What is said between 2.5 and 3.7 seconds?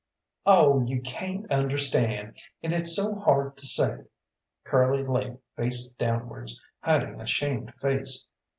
and it's so hard to